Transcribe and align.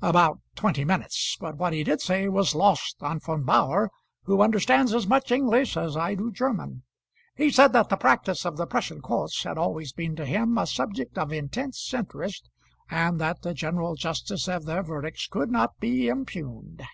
"About 0.00 0.38
twenty 0.54 0.84
minutes; 0.84 1.36
but 1.40 1.56
what 1.56 1.72
he 1.72 1.82
did 1.82 2.00
say 2.00 2.28
was 2.28 2.54
lost 2.54 3.02
on 3.02 3.18
Von 3.18 3.42
Bauhr, 3.42 3.88
who 4.22 4.40
understands 4.40 4.94
as 4.94 5.08
much 5.08 5.32
English 5.32 5.76
as 5.76 5.96
I 5.96 6.14
do 6.14 6.30
German. 6.30 6.84
He 7.34 7.50
said 7.50 7.72
that 7.72 7.88
the 7.88 7.96
practice 7.96 8.46
of 8.46 8.56
the 8.56 8.66
Prussian 8.68 9.00
courts 9.00 9.42
had 9.42 9.58
always 9.58 9.92
been 9.92 10.14
to 10.14 10.24
him 10.24 10.56
a 10.56 10.68
subject 10.68 11.18
of 11.18 11.32
intense 11.32 11.92
interest, 11.92 12.48
and 12.90 13.20
that 13.20 13.42
the 13.42 13.54
general 13.54 13.96
justice 13.96 14.46
of 14.46 14.66
their 14.66 14.84
verdicts 14.84 15.26
could 15.26 15.50
not 15.50 15.76
be 15.80 16.06
impugned." 16.06 16.84